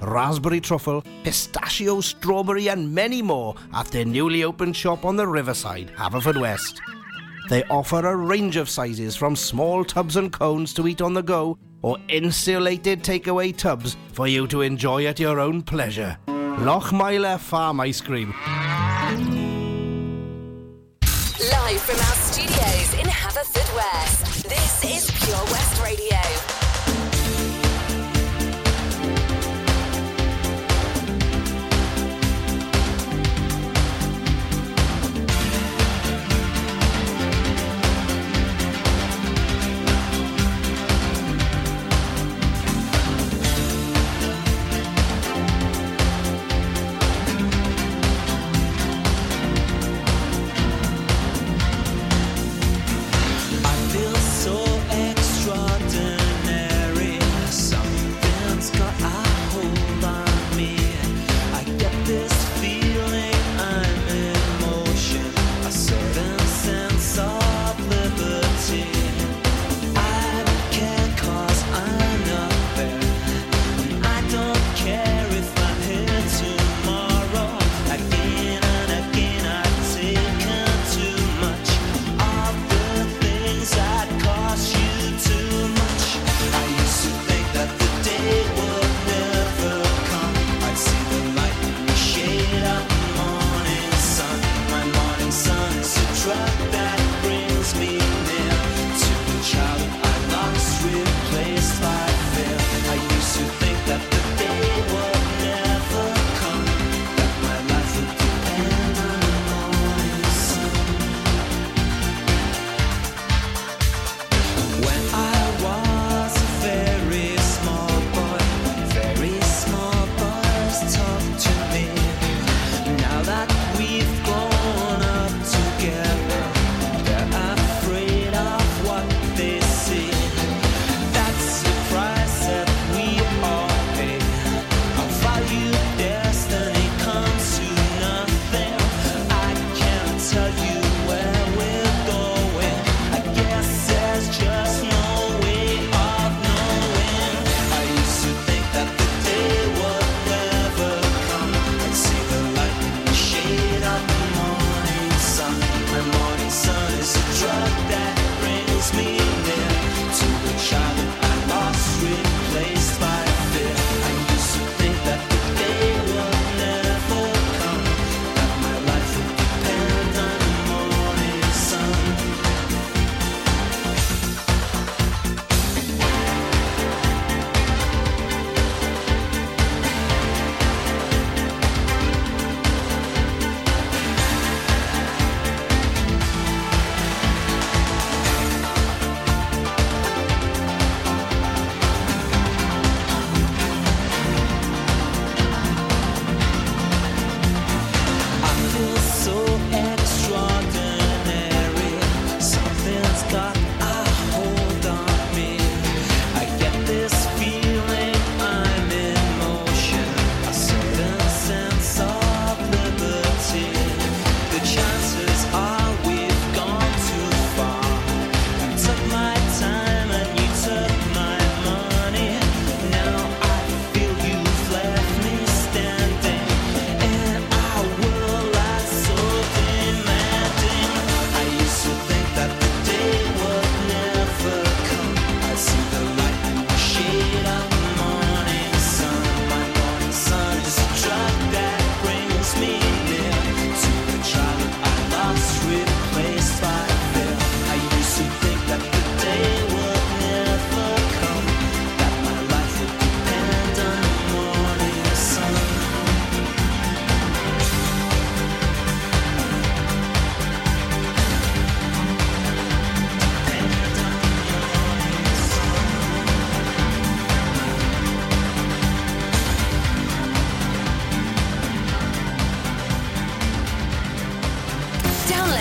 raspberry 0.00 0.60
truffle, 0.60 1.02
pistachio, 1.24 2.00
strawberry, 2.00 2.68
and 2.68 2.94
many 2.94 3.22
more 3.22 3.54
at 3.74 3.86
their 3.86 4.04
newly 4.04 4.44
opened 4.44 4.76
shop 4.76 5.04
on 5.04 5.16
the 5.16 5.26
riverside, 5.26 5.92
Haverfordwest. 5.96 6.80
They 7.48 7.64
offer 7.64 8.06
a 8.06 8.16
range 8.16 8.56
of 8.56 8.68
sizes 8.68 9.16
from 9.16 9.34
small 9.34 9.84
tubs 9.84 10.16
and 10.16 10.32
cones 10.32 10.74
to 10.74 10.86
eat 10.86 11.00
on 11.00 11.14
the 11.14 11.22
go 11.22 11.58
or 11.82 11.96
insulated 12.08 13.02
takeaway 13.02 13.56
tubs 13.56 13.96
for 14.12 14.26
you 14.26 14.46
to 14.48 14.62
enjoy 14.62 15.06
at 15.06 15.18
your 15.18 15.40
own 15.40 15.62
pleasure. 15.62 16.18
Lochmeyler 16.26 17.38
Farm 17.38 17.80
Ice 17.80 18.00
Cream. 18.00 18.34
Live 21.40 21.80
from 21.82 21.96
our 21.96 22.16
studios 22.16 22.94
in 22.94 23.06
Haverfordwest, 23.06 24.42
this 24.42 24.84
is 24.84 25.10
Pure 25.24 25.44
West 25.44 25.82
Radio. 25.82 26.57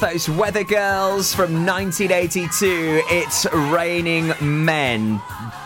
Those 0.00 0.30
Weather 0.30 0.64
Girls 0.64 1.34
from 1.34 1.66
1982. 1.66 3.02
It's 3.10 3.46
Raining 3.52 4.32
Men. 4.40 5.20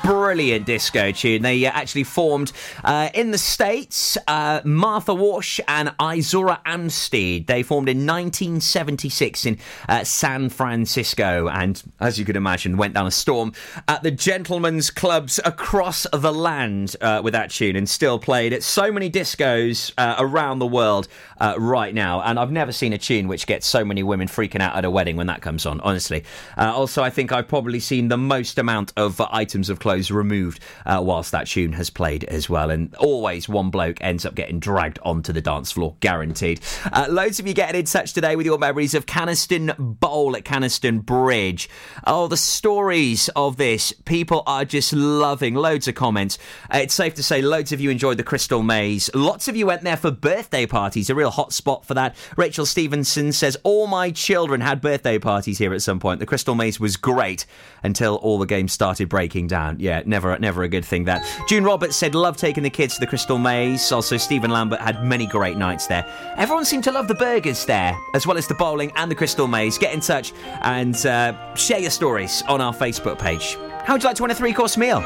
Brilliant 0.05 0.67
disco 0.67 1.13
tune. 1.13 1.41
They 1.41 1.65
uh, 1.65 1.71
actually 1.73 2.05
formed 2.05 2.53
uh, 2.85 3.09
in 3.15 3.31
the 3.31 3.39
States. 3.39 4.19
Uh, 4.29 4.61
Martha 4.63 5.15
Wash 5.15 5.61
and 5.67 5.97
Izora 5.99 6.63
Armstead. 6.65 7.47
They 7.47 7.63
formed 7.63 7.89
in 7.89 8.07
1976 8.07 9.47
in 9.47 9.59
uh, 9.89 10.05
San 10.05 10.51
Francisco 10.51 11.49
and, 11.49 11.83
as 12.01 12.19
you 12.19 12.27
can 12.27 12.37
imagine, 12.37 12.77
went 12.77 12.93
down 12.93 13.07
a 13.07 13.11
storm 13.11 13.55
at 13.89 14.03
the 14.03 14.11
gentlemen's 14.11 14.91
clubs 14.91 15.41
across 15.43 16.07
the 16.13 16.33
land 16.35 16.97
uh, 17.01 17.23
with 17.25 17.33
that 17.33 17.51
tune 17.51 17.75
and 17.75 17.89
still 17.89 18.19
played 18.19 18.53
at 18.53 18.63
so 18.63 18.93
many 18.93 19.11
discos 19.11 19.91
uh, 19.97 20.17
around 20.19 20.59
the 20.59 20.67
world 20.67 21.09
right 21.57 21.95
now. 21.95 22.21
And 22.21 22.39
I've 22.39 22.53
never 22.53 22.73
seen 22.73 22.93
a 22.93 22.99
tune 22.99 23.27
which 23.27 23.47
gets 23.47 23.67
so 23.67 23.87
many 23.87 24.03
women 24.03 24.29
freaking 24.29 24.61
out 24.61 24.77
at 24.77 24.85
a 24.85 24.91
wedding 24.91 25.17
when 25.17 25.29
that 25.29 25.41
comes 25.41 25.65
on, 25.65 25.81
honestly. 25.81 26.25
Also, 26.59 27.03
I 27.03 27.09
think 27.09 27.33
I've 27.33 27.49
probably 27.49 27.81
seen 27.81 28.09
the 28.09 28.19
most 28.19 28.59
amount 28.59 28.93
of 28.99 29.19
items 29.21 29.71
of 29.71 29.79
removed 30.11 30.61
uh, 30.87 31.01
whilst 31.03 31.33
that 31.33 31.47
tune 31.47 31.73
has 31.73 31.91
played 31.91 32.25
as 32.25 32.49
well. 32.49 32.71
And 32.71 32.95
always 32.97 33.49
one 33.49 33.71
bloke 33.71 33.99
ends 34.01 34.25
up 34.25 34.35
getting 34.35 34.61
dragged 34.61 34.99
onto 35.03 35.33
the 35.33 35.41
dance 35.41 35.73
floor, 35.73 35.97
guaranteed. 36.01 36.61
Uh, 36.93 37.07
loads 37.09 37.41
of 37.41 37.47
you 37.47 37.55
getting 37.55 37.81
in 37.81 37.87
touch 37.87 38.13
today 38.13 38.37
with 38.37 38.47
your 38.47 38.59
memories 38.59 38.95
of 38.95 39.07
Canaston 39.07 39.75
Bowl 39.79 40.37
at 40.37 40.45
Canaston 40.45 41.05
Bridge. 41.05 41.69
Oh, 42.07 42.27
the 42.27 42.37
stories 42.37 43.29
of 43.37 43.57
this. 43.57 43.93
People 44.05 44.43
are 44.47 44.65
just 44.65 44.93
loving. 44.93 45.55
Loads 45.55 45.89
of 45.89 45.95
comments. 45.95 46.39
Uh, 46.73 46.79
it's 46.79 46.95
safe 46.95 47.15
to 47.15 47.23
say 47.23 47.43
loads 47.43 47.73
of 47.73 47.81
you 47.81 47.91
enjoyed 47.91 48.17
the 48.17 48.23
Crystal 48.23 48.63
Maze. 48.63 49.11
Lots 49.15 49.49
of 49.49 49.57
you 49.57 49.67
went 49.67 49.83
there 49.83 49.97
for 49.97 50.11
birthday 50.11 50.67
parties, 50.67 51.11
a 51.11 51.15
real 51.15 51.31
hot 51.31 51.53
spot 51.53 51.85
for 51.85 51.95
that. 51.95 52.17
Rachel 52.37 52.67
Stevenson 52.67 53.33
says, 53.33 53.57
All 53.63 53.87
my 53.87 54.11
children 54.11 54.61
had 54.61 54.81
birthday 54.81 55.19
parties 55.19 55.59
here 55.59 55.75
at 55.75 55.83
some 55.83 56.01
point. 56.01 56.21
The 56.21 56.27
Crystal 56.27 56.55
Maze 56.55 56.81
was 56.81 56.97
great 56.97 57.47
until 57.83 58.17
all 58.17 58.39
the 58.39 58.47
games 58.47 58.73
started 58.73 59.09
breaking 59.09 59.47
down. 59.47 59.79
Yeah, 59.85 60.03
never 60.07 60.39
never 60.39 60.63
a 60.63 60.69
good 60.69 60.83
thing 60.85 61.05
that. 61.05 61.23
June 61.47 61.63
Roberts 61.63 61.95
said, 61.95 62.15
Love 62.15 62.39
taking 62.39 62.63
the 62.63 62.71
kids 62.71 62.95
to 62.95 63.01
the 63.01 63.07
Crystal 63.07 63.37
Maze. 63.37 63.93
Also, 63.93 64.17
Stephen 64.17 64.51
Lambert 64.51 64.81
had 64.81 65.05
many 65.05 65.27
great 65.27 65.59
nights 65.59 65.87
there. 65.87 66.07
Everyone 66.39 66.65
seemed 66.65 66.85
to 66.85 66.91
love 66.91 67.07
the 67.07 67.15
burgers 67.15 67.67
there, 67.67 67.95
as 68.15 68.27
well 68.27 68.39
as 68.39 68.47
the 68.47 68.55
bowling 68.55 68.93
and 68.97 69.11
the 69.11 69.15
Crystal 69.15 69.47
Maze. 69.47 69.77
Get 69.77 69.93
in 69.93 70.01
touch 70.01 70.33
and 70.63 70.97
uh, 71.05 71.55
share 71.55 71.81
your 71.81 71.91
stories 71.91 72.43
on 72.49 72.63
our 72.63 72.73
Facebook 72.73 73.19
page. 73.19 73.59
How 73.85 73.93
would 73.93 74.03
you 74.03 74.09
like 74.09 74.17
to 74.17 74.23
win 74.23 74.31
a 74.31 74.35
three 74.35 74.55
course 74.55 74.79
meal? 74.79 75.01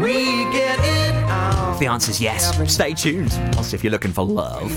We 0.00 0.44
get 0.52 0.78
it. 0.78 1.72
If 1.72 1.80
the 1.80 1.88
answer's 1.88 2.20
yes, 2.20 2.56
stay 2.72 2.94
tuned. 2.94 3.32
Also, 3.56 3.74
if 3.74 3.82
you're 3.82 3.90
looking 3.90 4.12
for 4.12 4.24
love. 4.24 4.70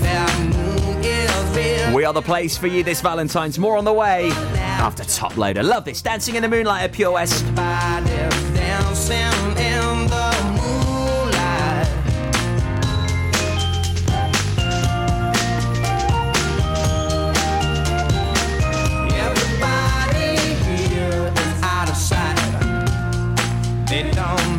We 1.94 2.04
are 2.04 2.12
the 2.12 2.22
place 2.22 2.58
for 2.58 2.66
you 2.66 2.82
this 2.82 3.00
Valentine's. 3.00 3.56
More 3.56 3.76
on 3.76 3.84
the 3.84 3.92
way 3.92 4.30
after 4.32 5.04
Toploader. 5.04 5.62
Love 5.62 5.84
this. 5.84 6.02
Dancing 6.02 6.34
in 6.34 6.42
the 6.42 6.48
Moonlight 6.48 6.82
at 6.82 6.92
Pure 6.92 7.12
West. 7.12 7.44
Dancing 8.78 9.16
in 9.56 10.06
the 10.06 10.28
moonlight. 10.56 11.88
Everybody 19.26 20.36
here 20.62 21.32
is 21.34 21.62
out 21.62 21.90
of 21.90 21.96
sight. 21.96 22.38
They 23.88 24.10
don't 24.12 24.57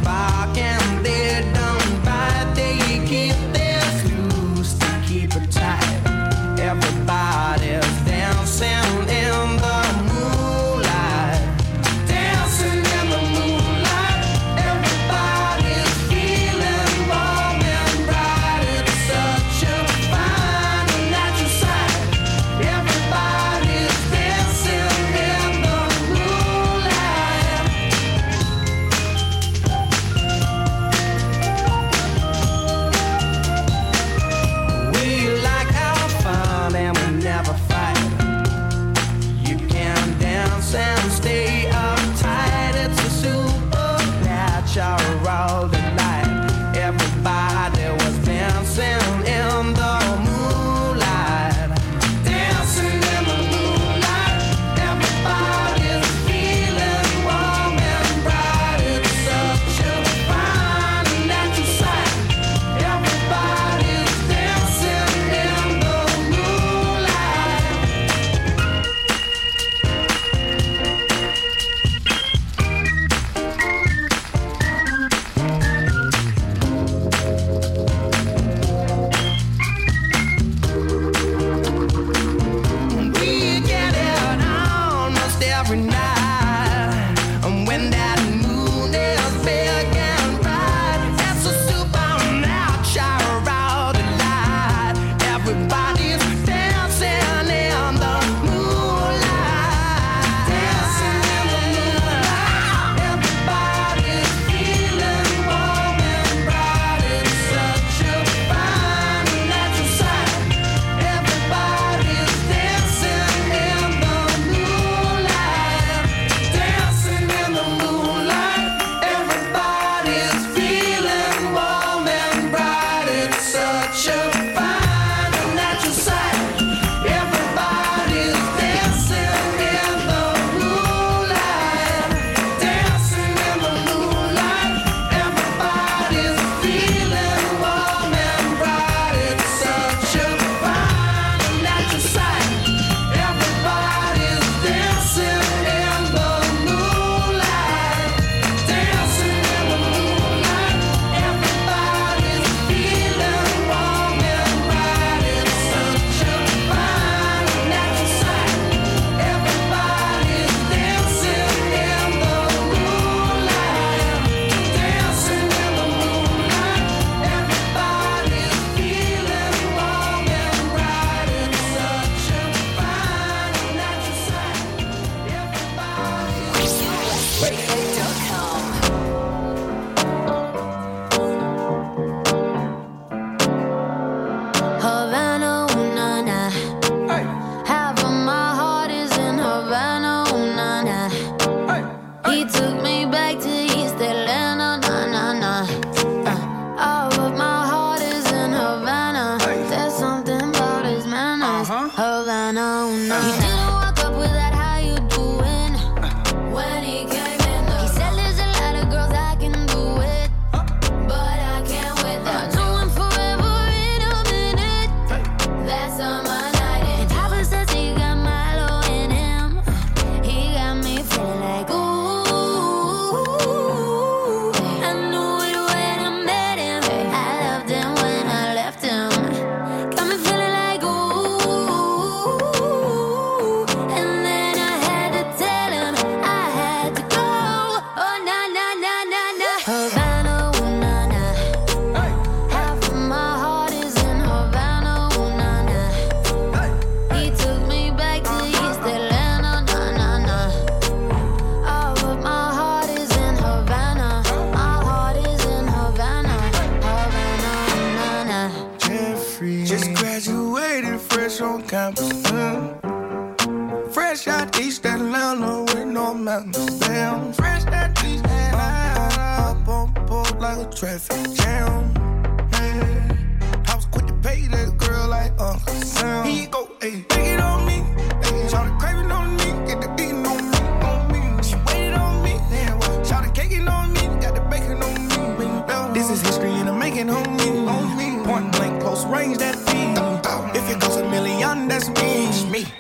fresh 261.70 261.99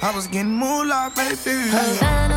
I 0.09 0.15
was 0.15 0.25
getting 0.25 0.55
moolah, 0.55 1.11
baby. 1.15 1.69
Havana, 1.69 2.28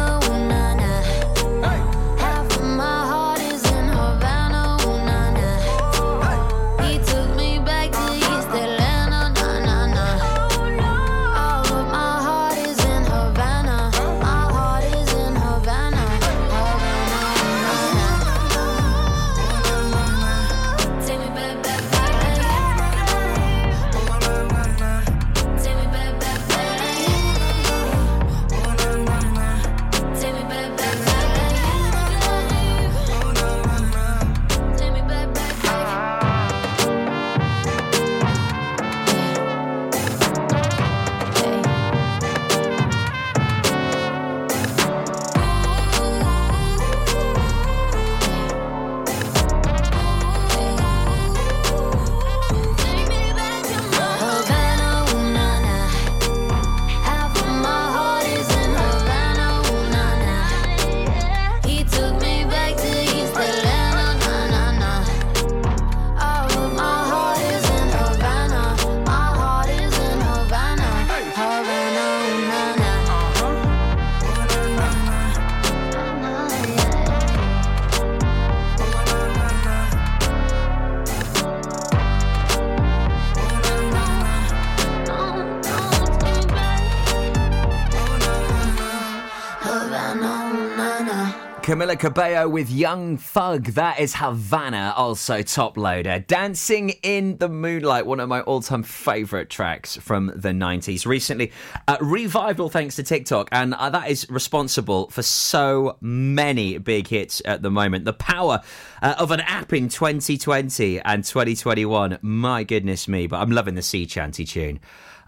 Cabello 92.03 92.49
with 92.49 92.69
Young 92.69 93.17
Thug. 93.17 93.67
That 93.75 94.01
is 94.01 94.17
Havana, 94.17 94.93
also 94.97 95.39
Toploader. 95.39 96.27
Dancing 96.27 96.89
in 97.05 97.37
the 97.37 97.49
Moonlight, 97.49 98.07
one 98.07 98.19
of 98.19 98.29
my 98.29 98.41
all 98.41 98.61
time 98.61 98.83
favourite 98.83 99.49
tracks 99.49 99.95
from 99.99 100.33
the 100.35 100.49
90s. 100.49 101.07
Recently, 101.07 101.53
uh, 101.87 101.99
revival 102.01 102.69
thanks 102.69 102.97
to 102.97 103.05
TikTok, 103.05 103.51
and 103.53 103.75
uh, 103.75 103.89
that 103.91 104.11
is 104.11 104.29
responsible 104.29 105.11
for 105.11 105.23
so 105.23 105.97
many 106.01 106.77
big 106.79 107.07
hits 107.07 107.41
at 107.45 107.63
the 107.63 107.71
moment. 107.71 108.05
The 108.05 108.15
power 108.15 108.63
uh, 109.01 109.15
of 109.21 109.31
an 109.31 109.39
app 109.39 109.73
in 109.73 109.89
2020 109.89 110.99
and 111.03 111.23
2021. 111.23 112.19
My 112.21 112.65
goodness 112.65 113.07
me, 113.07 113.29
but 113.29 113.37
I'm 113.37 113.53
loving 113.53 113.77
the 113.77 113.83
Sea 113.83 114.07
Chanty 114.07 114.45
tune 114.45 114.81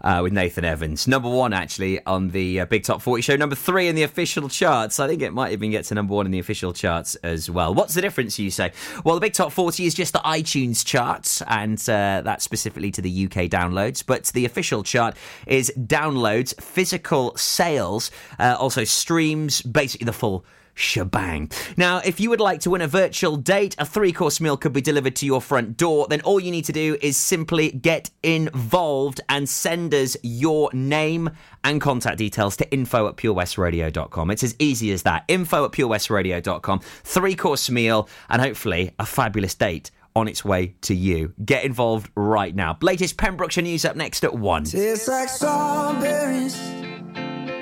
uh, 0.05 0.19
with 0.21 0.31
Nathan 0.31 0.63
Evans. 0.63 1.07
Number 1.07 1.27
one, 1.29 1.51
actually, 1.51 2.05
on 2.05 2.29
the 2.29 2.61
uh, 2.61 2.65
Big 2.67 2.83
Top 2.83 3.01
40 3.01 3.23
show. 3.23 3.35
Number 3.35 3.55
three 3.55 3.87
in 3.87 3.95
the 3.95 4.03
official 4.03 4.47
charts. 4.47 4.99
I 4.99 5.07
think 5.07 5.23
it 5.23 5.33
might 5.33 5.51
even 5.51 5.71
get 5.71 5.85
to 5.85 5.95
number 5.95 6.13
one 6.13 6.27
in 6.27 6.31
the 6.31 6.37
official 6.39 6.73
charts 6.73 7.15
as 7.15 7.49
well. 7.49 7.73
What's 7.73 7.95
the 7.95 8.01
difference, 8.01 8.37
you 8.37 8.51
say? 8.51 8.71
Well, 9.03 9.15
the 9.15 9.21
Big 9.21 9.33
Top 9.33 9.51
40 9.51 9.83
is 9.83 9.95
just 9.95 10.13
the 10.13 10.19
iTunes 10.19 10.85
charts, 10.85 11.41
and 11.47 11.79
uh, 11.89 12.21
that's 12.23 12.43
specifically 12.43 12.91
to 12.91 13.01
the 13.01 13.25
UK 13.25 13.49
downloads. 13.49 14.05
But 14.05 14.25
the 14.27 14.45
official 14.45 14.83
chart 14.83 15.17
is 15.47 15.73
downloads, 15.75 16.59
physical 16.61 17.35
sales, 17.35 18.11
uh, 18.39 18.55
also 18.59 18.83
streams, 18.83 19.63
basically 19.63 20.05
the 20.05 20.13
full 20.13 20.45
shebang. 20.75 21.49
Now, 21.75 22.01
if 22.05 22.19
you 22.19 22.29
would 22.29 22.39
like 22.39 22.59
to 22.61 22.69
win 22.69 22.81
a 22.81 22.87
virtual 22.87 23.37
date, 23.37 23.75
a 23.79 23.85
three 23.85 24.11
course 24.11 24.39
meal 24.39 24.57
could 24.57 24.73
be 24.73 24.81
delivered 24.81 25.15
to 25.17 25.25
your 25.25 25.41
front 25.41 25.77
door, 25.77 26.05
then 26.09 26.21
all 26.21 26.39
you 26.39 26.51
need 26.51 26.65
to 26.65 26.73
do 26.73 26.97
is 27.01 27.17
simply 27.17 27.71
get 27.71 28.11
involved 28.21 29.21
and 29.29 29.49
send 29.49 29.93
us 29.93 30.15
your 30.21 30.69
name 30.73 31.31
and 31.63 31.81
contact 31.81 32.19
details 32.19 32.55
to 32.57 32.71
info 32.71 33.07
at 33.07 33.15
purewestradio.com. 33.15 34.29
It's 34.29 34.43
as 34.43 34.55
easy 34.59 34.91
as 34.91 35.03
that. 35.03 35.23
Info 35.27 35.65
at 35.65 35.71
purewestradio.com. 35.71 36.79
Three 36.79 37.35
course 37.35 37.69
meal 37.69 38.07
and 38.29 38.41
hopefully 38.41 38.93
a 38.99 39.05
fabulous 39.05 39.55
date 39.55 39.89
on 40.15 40.27
its 40.27 40.45
way 40.45 40.75
to 40.81 40.95
you. 40.95 41.33
Get 41.43 41.65
involved 41.65 42.09
right 42.15 42.55
now. 42.55 42.77
Latest 42.81 43.17
Pembrokeshire 43.17 43.63
news 43.63 43.83
up 43.85 43.95
next 43.95 44.23
at 44.23 44.33
1. 44.33 44.63
Tastes 44.65 45.07
like 45.07 45.29
strawberries 45.29 46.57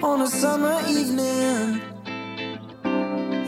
on 0.03 0.21
a 0.21 0.27
summer 0.27 0.79
evening, 0.87 1.81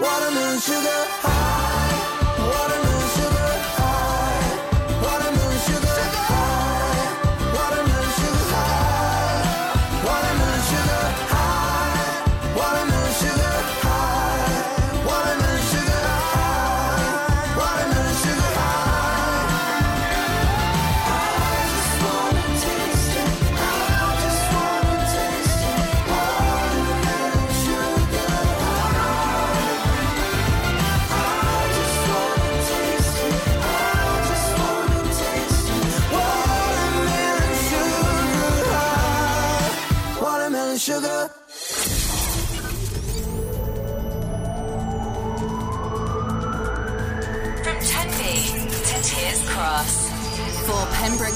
watermelon 0.00 0.60
sugar 0.60 1.04
high. 1.22 1.47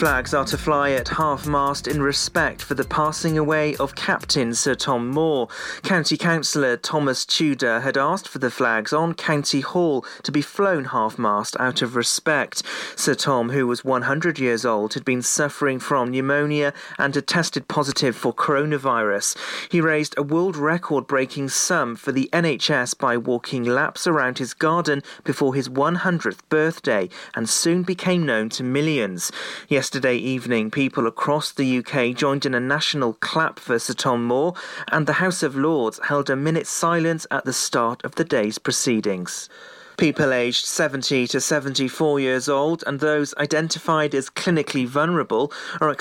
Flags 0.00 0.32
are 0.32 0.46
to 0.46 0.56
fly 0.56 0.92
at 0.92 1.08
half 1.08 1.46
mast 1.46 1.86
in 1.86 2.00
respect 2.00 2.62
for 2.62 2.72
the 2.72 2.86
passing 2.86 3.36
away 3.36 3.76
of 3.76 3.94
Captain 3.94 4.54
Sir 4.54 4.74
Tom 4.74 5.10
Moore. 5.10 5.46
County 5.82 6.16
Councillor 6.16 6.78
Thomas 6.78 7.26
Tudor 7.26 7.80
had 7.80 7.98
asked 7.98 8.26
for 8.26 8.38
the 8.38 8.50
flags 8.50 8.94
on 8.94 9.12
County 9.12 9.60
Hall 9.60 10.06
to 10.22 10.32
be 10.32 10.40
flown 10.40 10.86
half 10.86 11.18
mast 11.18 11.54
out 11.60 11.82
of 11.82 11.96
respect. 11.96 12.62
Sir 12.96 13.14
Tom, 13.14 13.50
who 13.50 13.66
was 13.66 13.84
100 13.84 14.38
years 14.38 14.64
old, 14.64 14.94
had 14.94 15.04
been 15.04 15.20
suffering 15.20 15.78
from 15.78 16.10
pneumonia 16.10 16.72
and 16.98 17.14
had 17.14 17.26
tested 17.26 17.68
positive 17.68 18.16
for 18.16 18.32
coronavirus. 18.32 19.36
He 19.70 19.82
raised 19.82 20.14
a 20.16 20.22
world 20.22 20.56
record 20.56 21.06
breaking 21.06 21.50
sum 21.50 21.94
for 21.94 22.10
the 22.10 22.30
NHS 22.32 22.96
by 22.96 23.18
walking 23.18 23.64
laps 23.64 24.06
around 24.06 24.38
his 24.38 24.54
garden 24.54 25.02
before 25.24 25.54
his 25.54 25.68
100th 25.68 26.40
birthday 26.48 27.10
and 27.34 27.50
soon 27.50 27.82
became 27.82 28.24
known 28.24 28.48
to 28.48 28.64
millions. 28.64 29.30
Yesterday 29.68 29.89
evening, 29.98 30.70
people 30.70 31.06
across 31.06 31.50
the 31.50 31.78
UK 31.78 32.14
joined 32.14 32.46
in 32.46 32.54
a 32.54 32.60
national 32.60 33.14
clap 33.14 33.58
for 33.58 33.78
Sir 33.78 33.94
Tom 33.94 34.24
Moore, 34.24 34.54
and 34.92 35.06
the 35.06 35.14
House 35.14 35.42
of 35.42 35.56
Lords 35.56 35.98
held 36.04 36.30
a 36.30 36.36
minute's 36.36 36.70
silence 36.70 37.26
at 37.30 37.44
the 37.44 37.52
start 37.52 38.04
of 38.04 38.14
the 38.14 38.24
day's 38.24 38.58
proceedings. 38.58 39.48
People 39.96 40.32
aged 40.32 40.64
70 40.64 41.26
to 41.26 41.40
74 41.40 42.20
years 42.20 42.48
old 42.48 42.84
and 42.86 43.00
those 43.00 43.34
identified 43.36 44.14
as 44.14 44.30
clinically 44.30 44.86
vulnerable 44.86 45.52
are 45.80 45.88